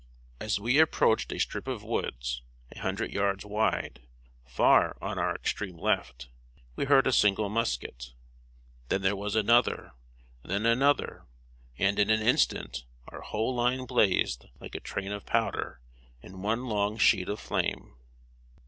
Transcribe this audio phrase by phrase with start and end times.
[0.39, 2.41] As we approached a strip of woods,
[2.75, 4.01] a hundred yards wide,
[4.47, 6.27] far on our extreme left,
[6.75, 8.15] we heard a single musket.
[8.89, 9.91] Then there was another,
[10.43, 11.27] then another,
[11.77, 15.81] and in an instant our whole line blazed like a train of powder,
[16.23, 17.95] in one long sheet of flame.